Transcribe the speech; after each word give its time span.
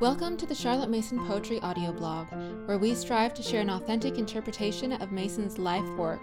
Welcome 0.00 0.36
to 0.36 0.46
the 0.46 0.54
Charlotte 0.54 0.90
Mason 0.90 1.18
Poetry 1.26 1.58
audio 1.58 1.90
blog, 1.90 2.28
where 2.66 2.78
we 2.78 2.94
strive 2.94 3.34
to 3.34 3.42
share 3.42 3.62
an 3.62 3.70
authentic 3.70 4.16
interpretation 4.16 4.92
of 4.92 5.10
Mason's 5.10 5.58
life 5.58 5.88
work. 5.96 6.20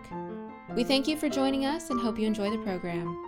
We 0.77 0.85
thank 0.85 1.09
you 1.09 1.17
for 1.17 1.27
joining 1.27 1.65
us 1.65 1.89
and 1.89 1.99
hope 1.99 2.17
you 2.17 2.25
enjoy 2.25 2.51
the 2.51 2.57
program. 2.59 3.21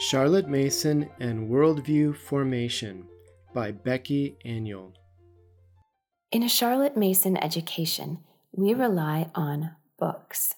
Charlotte 0.00 0.48
Mason 0.48 1.08
and 1.20 1.48
Worldview 1.48 2.16
Formation 2.16 3.06
by 3.54 3.70
Becky 3.70 4.36
Aniol. 4.44 4.94
In 6.32 6.42
a 6.42 6.48
Charlotte 6.48 6.96
Mason 6.96 7.36
education, 7.36 8.18
we 8.50 8.74
rely 8.74 9.30
on 9.32 9.76
books, 9.96 10.56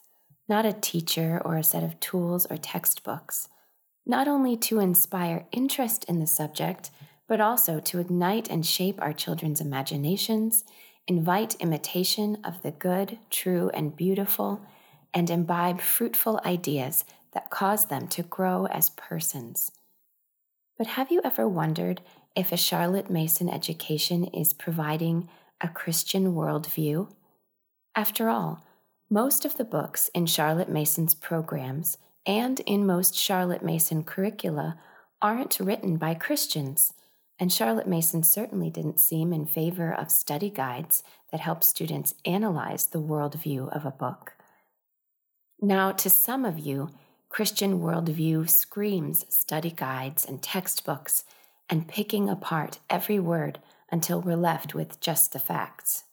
not 0.48 0.64
a 0.64 0.73
teacher 0.73 1.43
or 1.45 1.59
a 1.59 1.62
set 1.62 1.82
of 1.82 2.00
tools 2.00 2.46
or 2.49 2.57
textbooks, 2.57 3.50
not 4.07 4.27
only 4.27 4.57
to 4.57 4.80
inspire 4.80 5.46
interest 5.52 6.05
in 6.05 6.21
the 6.21 6.27
subject 6.27 6.91
but 7.29 7.41
also 7.41 7.79
to 7.79 8.00
ignite 8.00 8.49
and 8.49 8.64
shape 8.64 9.00
our 9.00 9.13
children's 9.13 9.61
imaginations, 9.61 10.64
invite 11.07 11.55
imitation 11.61 12.39
of 12.43 12.63
the 12.63 12.71
good, 12.71 13.19
true, 13.31 13.71
and 13.75 13.95
beautiful, 13.95 14.63
and 15.13 15.31
imbibe 15.31 15.81
fruitful 15.81 16.41
ideas 16.45 17.05
that 17.33 17.50
cause 17.50 17.86
them 17.86 18.09
to 18.09 18.22
grow 18.22 18.67
as 18.67 18.91
persons. 18.91 19.71
But 20.77 20.89
have 20.89 21.11
you 21.11 21.21
ever 21.22 21.46
wondered 21.46 22.00
if 22.35 22.50
a 22.50 22.57
Charlotte 22.57 23.11
Mason 23.11 23.49
education 23.49 24.25
is 24.25 24.53
providing 24.53 25.29
a 25.61 25.69
Christian 25.69 26.35
worldview? 26.35 27.11
After 27.95 28.29
all, 28.29 28.64
most 29.11 29.45
of 29.45 29.57
the 29.57 29.64
books 29.64 30.08
in 30.14 30.27
Charlotte 30.27 30.69
Mason's 30.69 31.14
programs 31.14 31.99
and 32.25 32.61
in 32.61 32.86
most 32.86 33.14
Charlotte 33.14 33.62
Mason 33.62 34.05
curricula 34.05 34.78
aren't 35.20 35.58
written 35.58 35.97
by 35.97 36.14
Christians 36.14 36.92
and 37.39 37.53
Charlotte 37.53 37.86
Mason 37.86 38.22
certainly 38.22 38.70
didn't 38.70 39.00
seem 39.00 39.33
in 39.33 39.47
favor 39.47 39.92
of 39.92 40.11
study 40.11 40.50
guides 40.50 41.03
that 41.31 41.41
help 41.41 41.62
students 41.62 42.14
analyze 42.25 42.86
the 42.86 43.00
worldview 43.00 43.75
of 43.75 43.84
a 43.84 43.91
book. 43.91 44.34
Now, 45.61 45.92
to 45.92 46.11
some 46.11 46.45
of 46.45 46.58
you, 46.58 46.91
Christian 47.28 47.80
worldview 47.80 48.48
screams 48.48 49.25
study 49.28 49.70
guides 49.70 50.25
and 50.25 50.42
textbooks 50.42 51.25
and 51.69 51.86
picking 51.86 52.28
apart 52.28 52.78
every 52.89 53.19
word 53.19 53.58
until 53.91 54.20
we're 54.20 54.36
left 54.36 54.75
with 54.75 55.00
just 55.00 55.33
the 55.33 55.39
facts. 55.39 56.05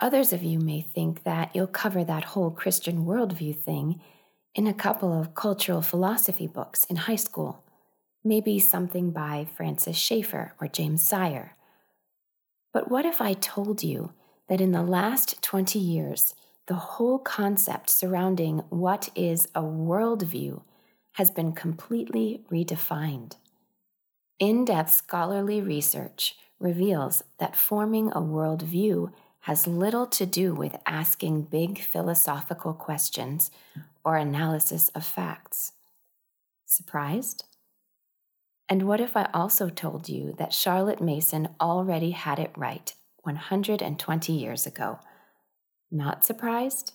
Others 0.00 0.32
of 0.32 0.42
you 0.42 0.58
may 0.58 0.80
think 0.80 1.22
that 1.22 1.54
you'll 1.54 1.66
cover 1.66 2.04
that 2.04 2.24
whole 2.24 2.50
Christian 2.50 3.04
worldview 3.04 3.56
thing 3.56 4.00
in 4.54 4.66
a 4.66 4.74
couple 4.74 5.18
of 5.18 5.34
cultural 5.34 5.82
philosophy 5.82 6.46
books 6.46 6.84
in 6.84 6.96
high 6.96 7.16
school 7.16 7.63
maybe 8.24 8.58
something 8.58 9.10
by 9.10 9.46
Francis 9.54 9.96
Schaeffer 9.96 10.54
or 10.60 10.66
James 10.66 11.02
Sire. 11.06 11.54
But 12.72 12.90
what 12.90 13.04
if 13.04 13.20
I 13.20 13.34
told 13.34 13.82
you 13.82 14.12
that 14.48 14.60
in 14.60 14.72
the 14.72 14.82
last 14.82 15.42
20 15.42 15.78
years, 15.78 16.34
the 16.66 16.74
whole 16.74 17.18
concept 17.18 17.90
surrounding 17.90 18.58
what 18.70 19.10
is 19.14 19.48
a 19.54 19.62
worldview 19.62 20.62
has 21.12 21.30
been 21.30 21.52
completely 21.52 22.42
redefined? 22.50 23.36
In 24.38 24.64
depth 24.64 24.92
scholarly 24.92 25.60
research 25.60 26.36
reveals 26.58 27.22
that 27.38 27.54
forming 27.54 28.08
a 28.08 28.20
worldview 28.20 29.12
has 29.40 29.66
little 29.66 30.06
to 30.06 30.24
do 30.24 30.54
with 30.54 30.76
asking 30.86 31.42
big 31.42 31.78
philosophical 31.78 32.72
questions 32.72 33.50
or 34.02 34.16
analysis 34.16 34.88
of 34.94 35.04
facts. 35.04 35.72
Surprised? 36.64 37.44
And 38.68 38.84
what 38.84 39.00
if 39.00 39.16
I 39.16 39.28
also 39.34 39.68
told 39.68 40.08
you 40.08 40.34
that 40.38 40.54
Charlotte 40.54 41.00
Mason 41.00 41.48
already 41.60 42.12
had 42.12 42.38
it 42.38 42.52
right 42.56 42.92
120 43.22 44.32
years 44.32 44.66
ago? 44.66 45.00
Not 45.90 46.24
surprised? 46.24 46.92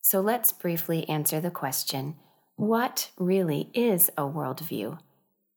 So 0.00 0.20
let's 0.20 0.52
briefly 0.52 1.08
answer 1.08 1.40
the 1.40 1.50
question 1.50 2.16
what 2.54 3.10
really 3.18 3.70
is 3.74 4.08
a 4.16 4.22
worldview? 4.22 4.98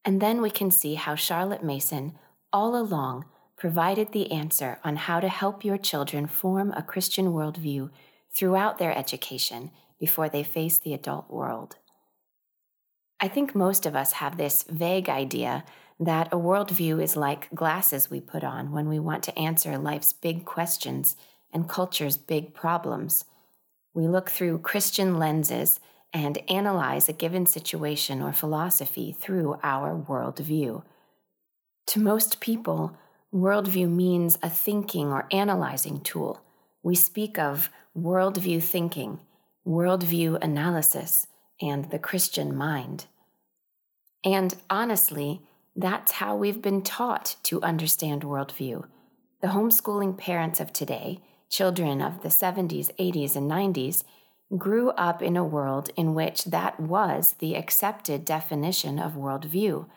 And 0.04 0.22
then 0.22 0.42
we 0.42 0.50
can 0.50 0.72
see 0.72 0.96
how 0.96 1.16
Charlotte 1.16 1.64
Mason, 1.64 2.18
all 2.52 2.76
along, 2.76 3.26
provided 3.56 4.12
the 4.12 4.32
answer 4.32 4.80
on 4.84 4.96
how 4.96 5.20
to 5.20 5.30
help 5.30 5.64
your 5.64 5.78
children 5.78 6.28
form 6.28 6.74
a 6.74 6.82
Christian 6.82 7.28
worldview 7.28 7.90
throughout 8.34 8.80
their 8.80 8.98
education 8.98 9.72
before 10.00 10.30
they 10.30 10.44
face 10.44 10.78
the 10.78 10.94
adult 10.94 11.30
world. 11.30 11.76
I 13.20 13.28
think 13.28 13.54
most 13.54 13.86
of 13.86 13.96
us 13.96 14.14
have 14.14 14.38
this 14.38 14.64
vague 14.64 15.10
idea 15.10 15.66
that 16.00 16.32
a 16.32 16.38
worldview 16.38 17.04
is 17.04 17.18
like 17.18 17.54
glasses 17.54 18.10
we 18.10 18.22
put 18.22 18.44
on 18.44 18.72
when 18.72 18.88
we 18.88 19.00
want 19.00 19.24
to 19.24 19.38
answer 19.38 19.78
life's 19.78 20.14
big 20.14 20.46
questions 20.46 21.18
and 21.52 21.68
culture's 21.68 22.16
big 22.16 22.54
problems. 22.54 23.26
We 23.94 24.08
look 24.08 24.30
through 24.30 24.60
Christian 24.60 25.18
lenses 25.20 25.82
and 26.14 26.38
analyze 26.50 27.10
a 27.10 27.14
given 27.14 27.46
situation 27.46 28.22
or 28.22 28.32
philosophy 28.32 29.12
through 29.20 29.60
our 29.62 29.94
worldview. 29.96 30.84
To 31.88 32.00
most 32.00 32.40
people, 32.40 32.96
worldview 33.34 33.90
means 33.90 34.38
a 34.42 34.50
thinking 34.50 35.12
or 35.12 35.28
analyzing 35.32 36.00
tool. 36.00 36.42
We 36.82 36.96
speak 36.96 37.38
of 37.38 37.70
worldview 37.98 38.64
thinking, 38.64 39.20
worldview 39.68 40.42
analysis, 40.42 41.28
and 41.62 41.90
the 41.92 42.00
Christian 42.00 42.56
mind. 42.56 43.06
And 44.24 44.56
honestly, 44.70 45.42
that's 45.76 46.14
how 46.14 46.36
we've 46.36 46.62
been 46.62 46.82
taught 46.82 47.38
to 47.44 47.62
understand 47.62 48.24
worldview. 48.24 48.86
The 49.42 49.48
homeschooling 49.50 50.18
parents 50.18 50.60
of 50.60 50.74
today, 50.74 51.20
children 51.50 52.02
of 52.02 52.22
the 52.22 52.30
70s, 52.30 52.94
80s, 52.98 53.36
and 53.36 53.50
90s, 53.50 54.04
grew 54.58 54.90
up 54.92 55.22
in 55.22 55.38
a 55.38 55.44
world 55.44 55.90
in 55.96 56.14
which 56.14 56.46
that 56.46 56.80
was 56.80 57.36
the 57.40 57.56
accepted 57.56 58.26
definition 58.26 59.00
of 59.00 59.14
worldview. 59.14 59.88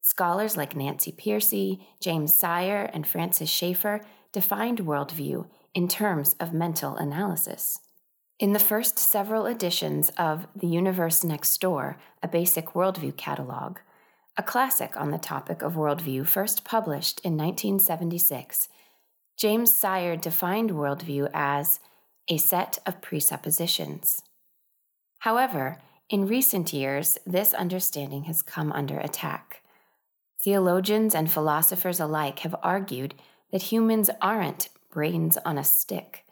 Scholars 0.00 0.56
like 0.56 0.76
Nancy 0.76 1.12
Pearcey, 1.12 1.84
James 2.00 2.34
Sire, 2.34 2.88
and 2.94 3.06
Francis 3.06 3.50
Schaeffer 3.50 4.00
defined 4.32 4.78
worldview 4.78 5.46
in 5.74 5.88
terms 5.88 6.34
of 6.40 6.52
mental 6.54 6.96
analysis. 6.96 7.80
In 8.38 8.52
the 8.52 8.60
first 8.60 9.00
several 9.00 9.46
editions 9.46 10.12
of 10.16 10.46
The 10.54 10.68
Universe 10.68 11.24
Next 11.24 11.60
Door, 11.60 11.96
a 12.22 12.28
basic 12.28 12.66
worldview 12.66 13.16
catalog, 13.16 13.78
a 14.36 14.44
classic 14.44 14.96
on 14.96 15.10
the 15.10 15.18
topic 15.18 15.60
of 15.60 15.74
worldview 15.74 16.24
first 16.24 16.62
published 16.62 17.18
in 17.24 17.36
1976, 17.36 18.68
James 19.36 19.76
Sire 19.76 20.14
defined 20.14 20.70
worldview 20.70 21.28
as 21.34 21.80
a 22.28 22.36
set 22.36 22.78
of 22.86 23.02
presuppositions. 23.02 24.22
However, 25.20 25.78
in 26.08 26.28
recent 26.28 26.72
years, 26.72 27.18
this 27.26 27.52
understanding 27.52 28.24
has 28.24 28.42
come 28.42 28.70
under 28.70 29.00
attack. 29.00 29.62
Theologians 30.40 31.12
and 31.12 31.28
philosophers 31.28 31.98
alike 31.98 32.38
have 32.40 32.54
argued 32.62 33.16
that 33.50 33.72
humans 33.72 34.10
aren't 34.22 34.68
brains 34.92 35.36
on 35.38 35.58
a 35.58 35.64
stick. 35.64 36.24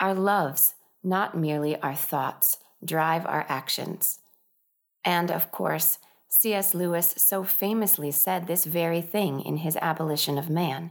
Our 0.00 0.14
loves, 0.14 0.74
not 1.02 1.36
merely 1.36 1.80
our 1.80 1.94
thoughts, 1.94 2.58
drive 2.84 3.26
our 3.26 3.46
actions. 3.48 4.18
And 5.04 5.30
of 5.30 5.50
course, 5.50 5.98
C.S. 6.28 6.74
Lewis 6.74 7.14
so 7.16 7.42
famously 7.42 8.10
said 8.10 8.46
this 8.46 8.64
very 8.64 9.00
thing 9.00 9.40
in 9.40 9.58
his 9.58 9.76
Abolition 9.80 10.38
of 10.38 10.48
Man 10.50 10.90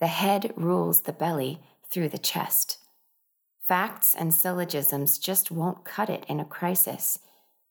the 0.00 0.06
head 0.06 0.52
rules 0.56 1.02
the 1.02 1.12
belly 1.12 1.60
through 1.90 2.08
the 2.08 2.18
chest. 2.18 2.78
Facts 3.68 4.14
and 4.18 4.32
syllogisms 4.32 5.18
just 5.18 5.50
won't 5.50 5.84
cut 5.84 6.08
it 6.08 6.24
in 6.26 6.40
a 6.40 6.44
crisis 6.44 7.18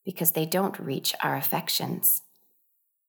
because 0.05 0.31
they 0.31 0.45
don't 0.45 0.79
reach 0.79 1.13
our 1.23 1.35
affections. 1.35 2.21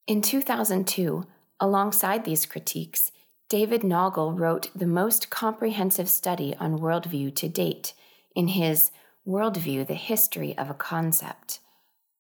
In 0.06 0.22
2002, 0.22 1.24
alongside 1.60 2.24
these 2.24 2.46
critiques, 2.46 3.12
David 3.48 3.82
Naugle 3.82 4.36
wrote 4.36 4.70
the 4.74 4.86
most 4.86 5.28
comprehensive 5.28 6.08
study 6.08 6.54
on 6.58 6.78
worldview 6.78 7.34
to 7.36 7.48
date 7.48 7.92
in 8.34 8.48
his 8.48 8.90
Worldview, 9.26 9.86
the 9.86 9.94
History 9.94 10.56
of 10.56 10.70
a 10.70 10.74
Concept, 10.74 11.60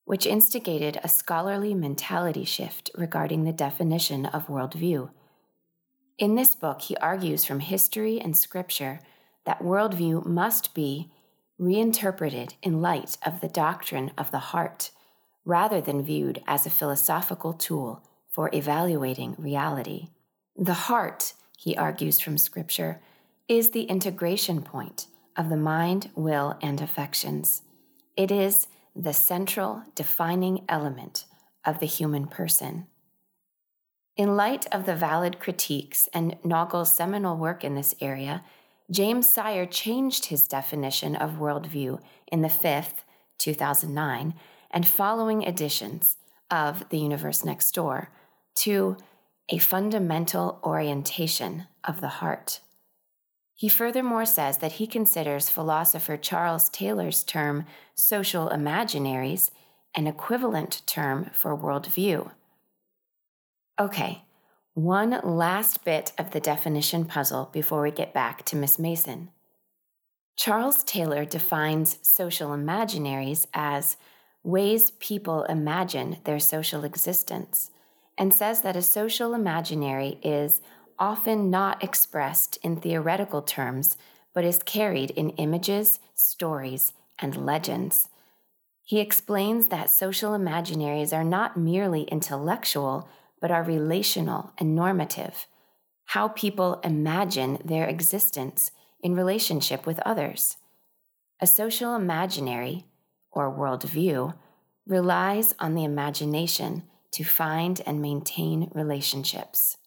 which 0.04 0.26
instigated 0.26 1.00
a 1.02 1.08
scholarly 1.08 1.74
mentality 1.74 2.44
shift 2.44 2.90
regarding 2.94 3.44
the 3.44 3.52
definition 3.52 4.26
of 4.26 4.48
worldview. 4.48 5.10
In 6.18 6.34
this 6.34 6.54
book, 6.54 6.82
he 6.82 6.96
argues 6.96 7.44
from 7.44 7.60
history 7.60 8.20
and 8.20 8.36
scripture 8.36 9.00
that 9.46 9.62
worldview 9.62 10.26
must 10.26 10.74
be 10.74 11.10
reinterpreted 11.58 12.54
in 12.62 12.80
light 12.80 13.16
of 13.24 13.40
the 13.40 13.48
doctrine 13.48 14.10
of 14.18 14.30
the 14.30 14.38
heart, 14.38 14.90
rather 15.44 15.80
than 15.80 16.02
viewed 16.02 16.42
as 16.46 16.66
a 16.66 16.70
philosophical 16.70 17.52
tool 17.52 18.02
for 18.28 18.50
evaluating 18.52 19.34
reality. 19.38 20.08
The 20.56 20.74
heart, 20.74 21.34
he 21.56 21.76
argues 21.76 22.20
from 22.20 22.36
scripture, 22.36 23.00
is 23.48 23.70
the 23.70 23.84
integration 23.84 24.62
point 24.62 25.06
of 25.40 25.48
the 25.48 25.56
mind, 25.56 26.10
will, 26.14 26.58
and 26.60 26.82
affections. 26.82 27.62
It 28.14 28.30
is 28.30 28.66
the 28.94 29.14
central 29.14 29.82
defining 29.94 30.66
element 30.68 31.24
of 31.64 31.78
the 31.78 31.86
human 31.86 32.26
person. 32.26 32.86
In 34.18 34.36
light 34.36 34.66
of 34.70 34.84
the 34.84 34.94
valid 34.94 35.40
critiques 35.40 36.10
and 36.12 36.36
Naugle's 36.44 36.94
seminal 36.94 37.38
work 37.38 37.64
in 37.64 37.74
this 37.74 37.94
area, 38.02 38.44
James 38.90 39.32
Sire 39.32 39.64
changed 39.64 40.26
his 40.26 40.46
definition 40.46 41.16
of 41.16 41.38
worldview 41.38 42.02
in 42.30 42.42
the 42.42 42.50
fifth, 42.50 43.02
2009, 43.38 44.34
and 44.70 44.86
following 44.86 45.42
editions 45.42 46.18
of 46.50 46.86
The 46.90 46.98
Universe 46.98 47.46
Next 47.46 47.74
Door 47.74 48.10
to 48.56 48.98
a 49.48 49.56
fundamental 49.56 50.60
orientation 50.62 51.66
of 51.82 52.02
the 52.02 52.08
heart. 52.08 52.60
He 53.60 53.68
furthermore 53.68 54.24
says 54.24 54.56
that 54.58 54.72
he 54.72 54.86
considers 54.86 55.50
philosopher 55.50 56.16
Charles 56.16 56.70
Taylor's 56.70 57.22
term 57.22 57.66
social 57.94 58.48
imaginaries 58.48 59.50
an 59.94 60.06
equivalent 60.06 60.80
term 60.86 61.28
for 61.34 61.54
worldview. 61.54 62.30
Okay, 63.78 64.22
one 64.72 65.20
last 65.22 65.84
bit 65.84 66.12
of 66.16 66.30
the 66.30 66.40
definition 66.40 67.04
puzzle 67.04 67.50
before 67.52 67.82
we 67.82 67.90
get 67.90 68.14
back 68.14 68.46
to 68.46 68.56
Miss 68.56 68.78
Mason. 68.78 69.28
Charles 70.36 70.82
Taylor 70.82 71.26
defines 71.26 71.98
social 72.00 72.52
imaginaries 72.52 73.46
as 73.52 73.98
ways 74.42 74.92
people 74.92 75.42
imagine 75.44 76.16
their 76.24 76.38
social 76.38 76.82
existence 76.82 77.70
and 78.16 78.32
says 78.32 78.62
that 78.62 78.76
a 78.76 78.80
social 78.80 79.34
imaginary 79.34 80.18
is 80.22 80.62
often 81.00 81.50
not 81.50 81.82
expressed 81.82 82.58
in 82.62 82.76
theoretical 82.76 83.42
terms, 83.42 83.96
but 84.34 84.44
is 84.44 84.62
carried 84.62 85.10
in 85.12 85.30
images, 85.30 85.98
stories, 86.14 86.92
and 87.18 87.44
legends. 87.44 88.08
He 88.84 89.00
explains 89.00 89.68
that 89.68 89.90
social 89.90 90.32
imaginaries 90.32 91.16
are 91.16 91.24
not 91.24 91.56
merely 91.56 92.02
intellectual, 92.02 93.08
but 93.40 93.50
are 93.50 93.62
relational 93.62 94.52
and 94.58 94.76
normative, 94.76 95.46
how 96.06 96.28
people 96.28 96.80
imagine 96.84 97.58
their 97.64 97.86
existence 97.86 98.70
in 99.02 99.14
relationship 99.14 99.86
with 99.86 100.00
others. 100.00 100.58
A 101.40 101.46
social 101.46 101.94
imaginary, 101.94 102.84
or 103.30 103.50
worldview, 103.50 104.34
relies 104.86 105.54
on 105.58 105.74
the 105.74 105.84
imagination 105.84 106.82
to 107.12 107.24
find 107.24 107.80
and 107.86 108.02
maintain 108.02 108.70
relationships. 108.74 109.78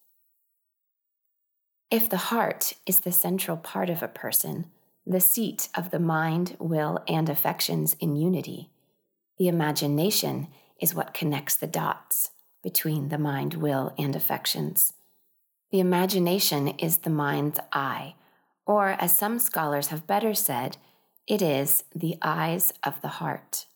If 1.93 2.09
the 2.09 2.17
heart 2.17 2.73
is 2.87 3.01
the 3.01 3.11
central 3.11 3.55
part 3.55 3.87
of 3.87 4.01
a 4.01 4.07
person, 4.07 4.65
the 5.05 5.19
seat 5.19 5.69
of 5.75 5.91
the 5.91 5.99
mind, 5.99 6.57
will, 6.57 7.03
and 7.07 7.29
affections 7.29 7.95
in 7.99 8.15
unity, 8.15 8.71
the 9.37 9.47
imagination 9.47 10.47
is 10.81 10.95
what 10.95 11.13
connects 11.13 11.55
the 11.55 11.67
dots 11.67 12.31
between 12.63 13.09
the 13.09 13.19
mind, 13.19 13.53
will, 13.53 13.93
and 13.95 14.15
affections. 14.15 14.93
The 15.69 15.79
imagination 15.79 16.69
is 16.79 16.97
the 16.97 17.11
mind's 17.11 17.59
eye, 17.71 18.15
or 18.65 18.95
as 18.97 19.15
some 19.15 19.37
scholars 19.37 19.89
have 19.89 20.07
better 20.07 20.33
said, 20.33 20.77
it 21.27 21.43
is 21.43 21.83
the 21.93 22.17
eyes 22.23 22.73
of 22.81 22.99
the 23.01 23.19
heart. 23.19 23.67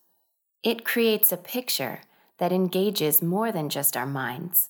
It 0.64 0.84
creates 0.84 1.32
a 1.32 1.38
picture 1.38 2.02
that 2.40 2.52
engages 2.52 3.22
more 3.22 3.52
than 3.52 3.70
just 3.70 3.96
our 3.96 4.08
minds. 4.08 4.70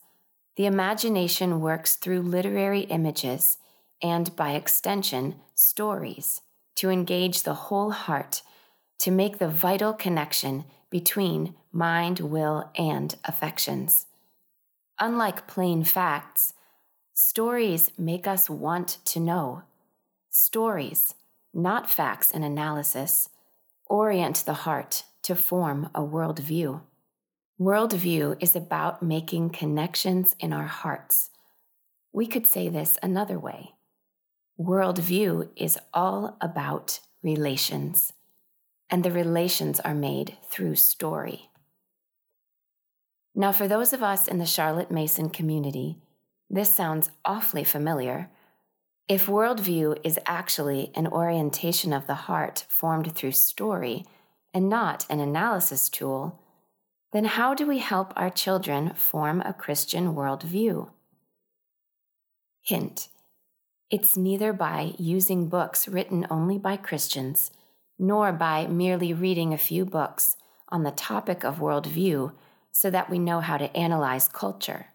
The 0.57 0.65
imagination 0.65 1.61
works 1.61 1.95
through 1.95 2.23
literary 2.23 2.81
images 2.81 3.59
and, 4.01 4.35
by 4.35 4.51
extension, 4.51 5.35
stories 5.53 6.41
to 6.75 6.89
engage 6.89 7.43
the 7.43 7.53
whole 7.53 7.91
heart, 7.91 8.41
to 8.99 9.11
make 9.11 9.37
the 9.37 9.47
vital 9.47 9.93
connection 9.93 10.65
between 10.89 11.53
mind, 11.71 12.19
will, 12.19 12.71
and 12.75 13.15
affections. 13.23 14.07
Unlike 14.99 15.47
plain 15.47 15.83
facts, 15.83 16.53
stories 17.13 17.91
make 17.97 18.25
us 18.25 18.49
want 18.49 18.97
to 19.05 19.19
know. 19.19 19.61
Stories, 20.31 21.13
not 21.53 21.87
facts 21.89 22.31
and 22.31 22.43
analysis, 22.43 23.29
orient 23.85 24.37
the 24.37 24.53
heart 24.65 25.03
to 25.21 25.35
form 25.35 25.89
a 25.93 26.01
worldview. 26.01 26.81
Worldview 27.59 28.37
is 28.39 28.55
about 28.55 29.01
making 29.01 29.49
connections 29.49 30.35
in 30.39 30.53
our 30.53 30.67
hearts. 30.67 31.31
We 32.13 32.27
could 32.27 32.45
say 32.45 32.69
this 32.69 32.99
another 33.01 33.39
way 33.39 33.73
worldview 34.59 35.49
is 35.55 35.77
all 35.91 36.37
about 36.39 36.99
relations, 37.23 38.13
and 38.91 39.03
the 39.03 39.11
relations 39.11 39.79
are 39.79 39.95
made 39.95 40.37
through 40.49 40.75
story. 40.75 41.49
Now, 43.33 43.51
for 43.51 43.67
those 43.67 43.91
of 43.91 44.03
us 44.03 44.27
in 44.27 44.37
the 44.37 44.45
Charlotte 44.45 44.91
Mason 44.91 45.29
community, 45.29 45.97
this 46.49 46.71
sounds 46.71 47.09
awfully 47.25 47.63
familiar. 47.63 48.29
If 49.07 49.25
worldview 49.25 49.99
is 50.03 50.19
actually 50.27 50.91
an 50.93 51.07
orientation 51.07 51.91
of 51.91 52.05
the 52.05 52.15
heart 52.15 52.65
formed 52.69 53.15
through 53.15 53.31
story 53.31 54.05
and 54.53 54.69
not 54.69 55.07
an 55.09 55.19
analysis 55.19 55.89
tool, 55.89 56.39
then 57.13 57.25
how 57.25 57.53
do 57.53 57.65
we 57.65 57.79
help 57.79 58.13
our 58.15 58.29
children 58.29 58.93
form 58.93 59.41
a 59.41 59.53
Christian 59.53 60.13
worldview? 60.13 60.89
Hint 62.63 63.07
It's 63.89 64.17
neither 64.17 64.51
by 64.51 64.93
using 64.97 65.47
books 65.47 65.87
written 65.87 66.27
only 66.29 66.57
by 66.57 66.75
Christians, 66.77 67.51
nor 67.97 68.31
by 68.31 68.67
merely 68.67 69.13
reading 69.13 69.53
a 69.53 69.57
few 69.57 69.85
books 69.85 70.35
on 70.69 70.83
the 70.83 70.91
topic 70.91 71.43
of 71.43 71.59
worldview 71.59 72.33
so 72.71 72.89
that 72.89 73.09
we 73.09 73.17
know 73.17 73.39
how 73.39 73.57
to 73.57 73.75
analyze 73.75 74.27
culture. 74.27 74.87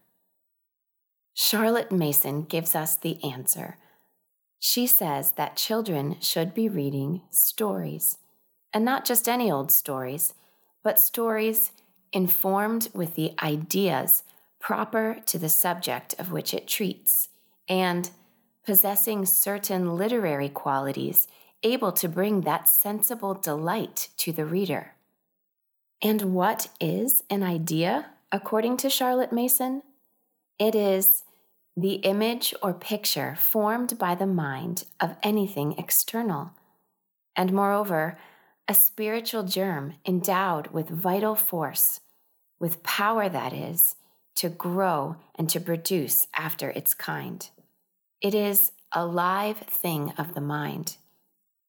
Charlotte 1.33 1.91
Mason 1.91 2.43
gives 2.43 2.75
us 2.75 2.95
the 2.95 3.21
answer. 3.23 3.77
She 4.59 4.85
says 4.85 5.31
that 5.31 5.57
children 5.57 6.17
should 6.21 6.53
be 6.53 6.69
reading 6.69 7.23
stories, 7.31 8.19
and 8.71 8.85
not 8.85 9.03
just 9.03 9.27
any 9.27 9.51
old 9.51 9.71
stories, 9.71 10.33
but 10.83 10.99
stories 10.99 11.71
informed 12.13 12.87
with 12.93 13.15
the 13.15 13.33
ideas 13.43 14.23
proper 14.59 15.17
to 15.25 15.37
the 15.37 15.49
subject 15.49 16.15
of 16.17 16.31
which 16.31 16.53
it 16.53 16.67
treats, 16.67 17.27
and 17.67 18.11
possessing 18.65 19.25
certain 19.25 19.97
literary 19.97 20.47
qualities 20.47 21.27
able 21.63 21.91
to 21.91 22.07
bring 22.07 22.41
that 22.41 22.69
sensible 22.69 23.33
delight 23.33 24.09
to 24.17 24.31
the 24.31 24.45
reader. 24.45 24.93
And 26.01 26.33
what 26.33 26.69
is 26.79 27.23
an 27.29 27.43
idea, 27.43 28.11
according 28.31 28.77
to 28.77 28.89
Charlotte 28.89 29.33
Mason? 29.33 29.81
It 30.59 30.75
is 30.75 31.23
the 31.75 31.95
image 31.95 32.53
or 32.61 32.73
picture 32.73 33.35
formed 33.35 33.97
by 33.97 34.13
the 34.15 34.27
mind 34.27 34.85
of 34.99 35.17
anything 35.23 35.75
external, 35.77 36.51
and 37.35 37.51
moreover, 37.51 38.17
a 38.67 38.73
spiritual 38.73 39.43
germ 39.43 39.95
endowed 40.05 40.67
with 40.67 40.87
vital 40.87 41.35
force, 41.35 41.99
with 42.63 42.81
power 42.81 43.27
that 43.27 43.51
is, 43.51 43.97
to 44.35 44.47
grow 44.47 45.17
and 45.35 45.49
to 45.49 45.59
produce 45.59 46.27
after 46.33 46.69
its 46.69 46.93
kind. 46.93 47.49
It 48.21 48.33
is 48.33 48.71
a 48.93 49.05
live 49.05 49.57
thing 49.57 50.13
of 50.17 50.33
the 50.33 50.39
mind. 50.39 50.95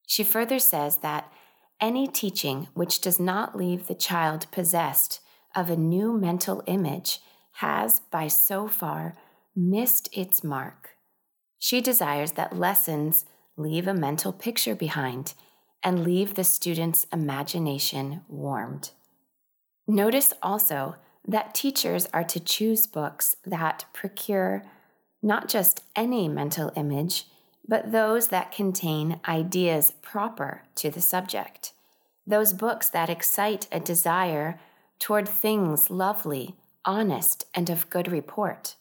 She 0.07 0.23
further 0.23 0.61
says 0.61 0.99
that 0.99 1.33
any 1.81 2.07
teaching 2.07 2.69
which 2.75 3.01
does 3.01 3.19
not 3.19 3.59
leave 3.59 3.89
the 3.89 3.97
child 3.97 4.47
possessed 4.53 5.19
of 5.53 5.69
a 5.69 5.77
new 5.77 6.13
mental 6.17 6.63
image 6.69 7.19
has, 7.55 7.99
by 8.13 8.29
so 8.29 8.69
far, 8.69 9.17
missed 9.57 10.09
its 10.17 10.45
mark. 10.45 10.91
She 11.59 11.81
desires 11.81 12.33
that 12.33 12.57
lessons 12.57 13.25
leave 13.57 13.89
a 13.89 13.95
mental 13.95 14.33
picture 14.33 14.77
behind 14.77 15.35
and 15.83 16.05
leave 16.05 16.35
the 16.35 16.45
student's 16.45 17.09
imagination 17.13 18.21
warmed. 18.29 18.93
Notice 19.87 20.33
also 20.43 20.97
that 21.27 21.55
teachers 21.55 22.07
are 22.13 22.25
to 22.25 22.41
choose 22.41 22.87
books 22.87 23.37
that 23.45 23.85
procure 23.93 24.63
not 25.23 25.49
just 25.49 25.83
any 25.97 26.29
mental 26.29 26.71
image, 26.77 27.25
but 27.67 27.93
those 27.93 28.29
that 28.29 28.53
contain 28.53 29.21
ideas 29.27 29.93
proper 30.03 30.63
to 30.75 30.91
the 30.91 31.01
subject, 31.01 31.73
those 32.27 32.53
books 32.53 32.89
that 32.91 33.09
excite 33.09 33.67
a 33.73 33.81
desire 33.81 34.59
toward 34.99 35.29
things 35.29 35.91
lovely, 35.91 36.57
honest, 36.85 37.47
and 37.55 37.71
of 37.71 37.89
good 37.89 38.11
report. 38.11 38.77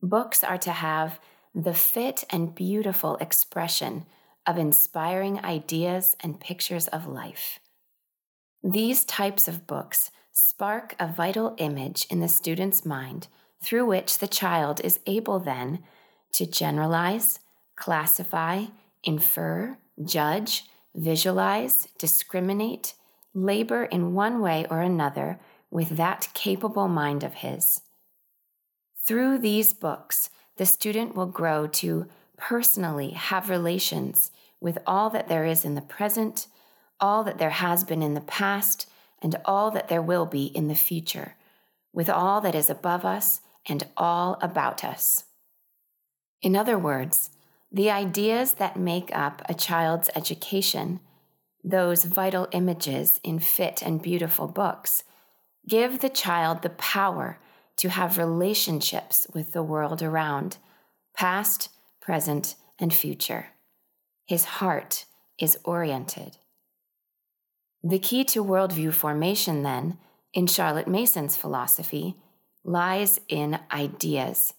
Books 0.00 0.44
are 0.44 0.58
to 0.58 0.70
have 0.70 1.18
the 1.54 1.74
fit 1.74 2.24
and 2.30 2.54
beautiful 2.54 3.16
expression 3.16 4.06
of 4.46 4.58
inspiring 4.58 5.44
ideas 5.44 6.16
and 6.20 6.40
pictures 6.40 6.88
of 6.88 7.06
life. 7.06 7.58
These 8.62 9.04
types 9.04 9.48
of 9.48 9.66
books 9.66 10.10
spark 10.34 10.96
a 10.98 11.06
vital 11.06 11.54
image 11.58 12.06
in 12.10 12.18
the 12.18 12.28
student's 12.28 12.84
mind 12.84 13.28
through 13.62 13.86
which 13.86 14.18
the 14.18 14.26
child 14.26 14.80
is 14.82 14.98
able 15.06 15.38
then 15.38 15.78
to 16.32 16.44
generalize, 16.44 17.38
classify, 17.76 18.64
infer, 19.04 19.78
judge, 20.04 20.64
visualize, 20.94 21.86
discriminate, 21.98 22.94
labor 23.32 23.84
in 23.84 24.14
one 24.14 24.40
way 24.40 24.66
or 24.70 24.80
another 24.80 25.38
with 25.70 25.90
that 25.90 26.28
capable 26.34 26.88
mind 26.88 27.22
of 27.22 27.34
his. 27.34 27.80
Through 29.06 29.38
these 29.38 29.72
books, 29.72 30.30
the 30.56 30.66
student 30.66 31.14
will 31.14 31.26
grow 31.26 31.66
to 31.68 32.06
personally 32.36 33.10
have 33.10 33.50
relations 33.50 34.32
with 34.60 34.78
all 34.86 35.10
that 35.10 35.28
there 35.28 35.44
is 35.44 35.64
in 35.64 35.74
the 35.74 35.80
present, 35.80 36.48
all 37.00 37.22
that 37.22 37.38
there 37.38 37.50
has 37.50 37.84
been 37.84 38.02
in 38.02 38.14
the 38.14 38.20
past, 38.20 38.88
and 39.24 39.40
all 39.46 39.70
that 39.70 39.88
there 39.88 40.02
will 40.02 40.26
be 40.26 40.44
in 40.44 40.68
the 40.68 40.74
future, 40.74 41.34
with 41.94 42.10
all 42.10 42.42
that 42.42 42.54
is 42.54 42.68
above 42.68 43.06
us 43.06 43.40
and 43.66 43.86
all 43.96 44.38
about 44.42 44.84
us. 44.84 45.24
In 46.42 46.54
other 46.54 46.78
words, 46.78 47.30
the 47.72 47.90
ideas 47.90 48.52
that 48.54 48.76
make 48.76 49.08
up 49.16 49.40
a 49.48 49.54
child's 49.54 50.10
education, 50.14 51.00
those 51.64 52.04
vital 52.04 52.48
images 52.52 53.18
in 53.24 53.38
fit 53.38 53.80
and 53.80 54.02
beautiful 54.02 54.46
books, 54.46 55.04
give 55.66 56.00
the 56.00 56.10
child 56.10 56.60
the 56.60 56.70
power 56.70 57.38
to 57.78 57.88
have 57.88 58.18
relationships 58.18 59.26
with 59.32 59.52
the 59.52 59.62
world 59.62 60.02
around, 60.02 60.58
past, 61.16 61.70
present, 61.98 62.56
and 62.78 62.92
future. 62.92 63.46
His 64.26 64.44
heart 64.44 65.06
is 65.40 65.58
oriented. 65.64 66.36
The 67.86 67.98
key 67.98 68.24
to 68.24 68.42
worldview 68.42 68.94
formation, 68.94 69.62
then, 69.62 69.98
in 70.32 70.46
Charlotte 70.46 70.88
Mason's 70.88 71.36
philosophy, 71.36 72.16
lies 72.64 73.20
in 73.28 73.60
ideas, 73.70 74.54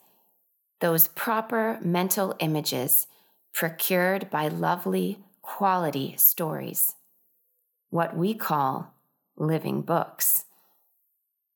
those 0.79 1.07
proper 1.07 1.79
mental 1.81 2.35
images 2.39 3.07
procured 3.51 4.29
by 4.29 4.47
lovely, 4.47 5.17
quality 5.41 6.13
stories, 6.17 6.93
what 7.89 8.15
we 8.15 8.35
call 8.35 8.93
living 9.35 9.81
books. 9.81 10.45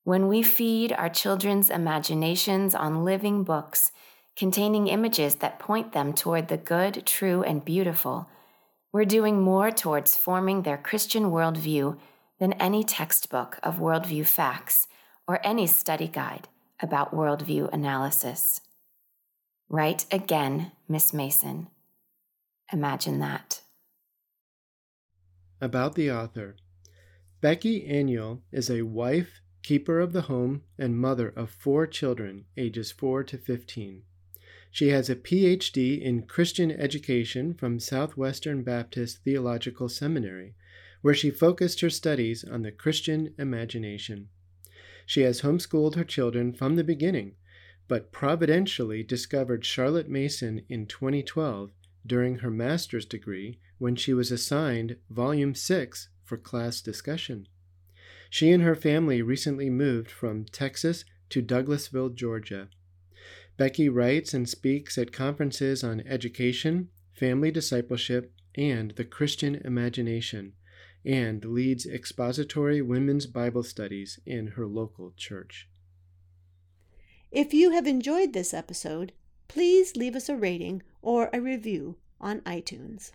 When 0.03 0.27
we 0.27 0.41
feed 0.41 0.91
our 0.93 1.09
children's 1.09 1.69
imaginations 1.69 2.73
on 2.73 3.05
living 3.05 3.43
books 3.43 3.91
containing 4.35 4.87
images 4.87 5.35
that 5.35 5.59
point 5.59 5.91
them 5.91 6.13
toward 6.13 6.47
the 6.47 6.57
good, 6.57 7.05
true, 7.05 7.43
and 7.43 7.63
beautiful, 7.63 8.27
we're 8.91 9.05
doing 9.05 9.39
more 9.39 9.71
towards 9.71 10.15
forming 10.15 10.63
their 10.63 10.77
Christian 10.77 11.25
worldview 11.25 11.97
than 12.39 12.53
any 12.53 12.83
textbook 12.83 13.59
of 13.61 13.77
worldview 13.77 14.25
facts 14.25 14.87
or 15.27 15.39
any 15.45 15.67
study 15.67 16.07
guide 16.07 16.47
about 16.81 17.13
worldview 17.13 17.71
analysis. 17.71 18.61
Right 19.67 20.03
again, 20.11 20.71
Miss 20.87 21.13
Mason. 21.13 21.67
Imagine 22.73 23.19
that. 23.19 23.61
About 25.61 25.95
the 25.95 26.11
author 26.11 26.55
Becky 27.41 27.87
Aniol 27.87 28.41
is 28.51 28.69
a 28.69 28.81
wife, 28.81 29.41
keeper 29.61 29.99
of 29.99 30.13
the 30.13 30.23
home, 30.23 30.63
and 30.77 30.97
mother 30.97 31.29
of 31.35 31.51
four 31.51 31.85
children, 31.85 32.45
ages 32.57 32.91
4 32.91 33.23
to 33.25 33.37
15. 33.37 34.03
She 34.71 34.89
has 34.89 35.09
a 35.09 35.15
PhD 35.15 36.01
in 36.01 36.23
Christian 36.23 36.71
education 36.71 37.53
from 37.53 37.79
Southwestern 37.79 38.63
Baptist 38.63 39.23
Theological 39.23 39.89
Seminary, 39.89 40.53
where 41.01 41.13
she 41.13 41.31
focused 41.31 41.81
her 41.81 41.89
studies 41.89 42.43
on 42.43 42.61
the 42.61 42.71
Christian 42.71 43.33
imagination. 43.37 44.29
She 45.05 45.21
has 45.21 45.41
homeschooled 45.41 45.95
her 45.95 46.03
children 46.03 46.53
from 46.53 46.75
the 46.75 46.83
beginning, 46.83 47.35
but 47.87 48.11
providentially 48.11 49.01
discovered 49.01 49.65
Charlotte 49.65 50.07
Mason 50.07 50.61
in 50.69 50.85
2012 50.85 51.71
during 52.05 52.37
her 52.37 52.51
master's 52.51 53.05
degree 53.05 53.59
when 53.79 53.95
she 53.95 54.13
was 54.13 54.31
assigned 54.31 54.97
Volume 55.09 55.55
6 55.55 56.09
for 56.23 56.37
class 56.37 56.81
discussion. 56.81 57.47
She 58.29 58.51
and 58.51 58.61
her 58.61 58.75
family 58.75 59.23
recently 59.23 59.71
moved 59.71 60.11
from 60.11 60.45
Texas 60.45 61.05
to 61.29 61.41
Douglasville, 61.41 62.13
Georgia. 62.13 62.69
Becky 63.59 63.89
writes 63.89 64.33
and 64.33 64.47
speaks 64.47 64.97
at 64.97 65.11
conferences 65.11 65.83
on 65.83 66.01
education, 66.07 66.87
family 67.11 67.51
discipleship, 67.51 68.31
and 68.55 68.91
the 68.91 69.03
Christian 69.03 69.55
imagination, 69.65 70.53
and 71.05 71.43
leads 71.43 71.85
expository 71.85 72.81
women's 72.81 73.25
Bible 73.25 73.63
studies 73.63 74.17
in 74.25 74.47
her 74.55 74.65
local 74.65 75.11
church. 75.17 75.67
If 77.33 77.53
you 77.53 77.71
have 77.71 77.85
enjoyed 77.85 78.31
this 78.31 78.53
episode, 78.53 79.11
please 79.49 79.97
leave 79.97 80.15
us 80.15 80.29
a 80.29 80.37
rating 80.37 80.81
or 81.01 81.29
a 81.33 81.41
review 81.41 81.97
on 82.21 82.39
iTunes. 82.41 83.11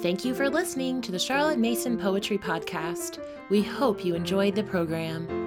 Thank 0.00 0.24
you 0.24 0.34
for 0.34 0.48
listening 0.48 1.02
to 1.02 1.12
the 1.12 1.18
Charlotte 1.18 1.58
Mason 1.58 1.98
Poetry 1.98 2.38
Podcast. 2.38 3.20
We 3.50 3.60
hope 3.62 4.06
you 4.06 4.14
enjoyed 4.14 4.54
the 4.54 4.62
program. 4.62 5.45